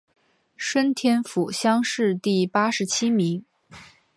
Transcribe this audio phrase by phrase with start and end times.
[0.57, 3.45] 顺天府乡试第八十七名。